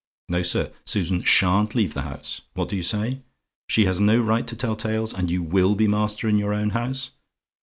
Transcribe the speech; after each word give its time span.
No, 0.29 0.41
sir; 0.41 0.71
Susan 0.83 1.21
SHAN'T 1.21 1.75
LEAVE 1.75 1.93
THE 1.93 2.01
HOUSE! 2.01 2.41
What 2.55 2.69
do 2.69 2.75
you 2.75 2.81
say? 2.81 3.21
"SHE 3.67 3.85
HAS 3.85 3.99
NO 3.99 4.19
RIGHT 4.19 4.47
TO 4.47 4.55
TELL 4.55 4.75
TALES, 4.75 5.13
AND 5.13 5.29
YOU 5.29 5.43
WILL 5.43 5.75
BE 5.75 5.87
MASTER 5.87 6.27
IN 6.27 6.39
YOUR 6.39 6.55
OWN 6.55 6.71
HOUSE? 6.71 7.11